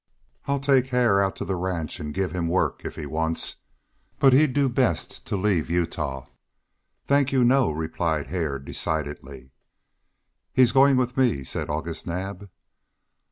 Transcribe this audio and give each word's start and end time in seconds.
I'll 0.47 0.59
take 0.59 0.87
Hare 0.87 1.21
out 1.21 1.35
to 1.35 1.45
the 1.45 1.55
ranch 1.55 1.99
and 1.99 2.11
give 2.11 2.31
him 2.31 2.47
work, 2.47 2.83
if 2.83 2.95
he 2.95 3.05
wants. 3.05 3.57
But 4.17 4.33
he'd 4.33 4.51
do 4.51 4.67
best 4.67 5.25
to 5.27 5.37
leave 5.37 5.69
Utah." 5.69 6.25
"Thank 7.05 7.31
you, 7.31 7.43
no," 7.45 7.69
replied 7.69 8.25
Hare, 8.25 8.57
decidedly. 8.57 9.51
"He's 10.53 10.71
going 10.71 10.97
with 10.97 11.17
me," 11.17 11.43
said 11.43 11.69
August 11.69 12.07
Naab. 12.07 12.49